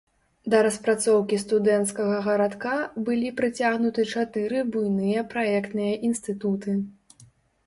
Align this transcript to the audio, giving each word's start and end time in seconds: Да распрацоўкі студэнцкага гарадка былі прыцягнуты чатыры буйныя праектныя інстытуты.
Да 0.51 0.59
распрацоўкі 0.67 1.37
студэнцкага 1.43 2.15
гарадка 2.27 2.71
былі 3.09 3.29
прыцягнуты 3.43 4.07
чатыры 4.15 4.65
буйныя 4.77 5.27
праектныя 5.37 5.93
інстытуты. 6.11 6.71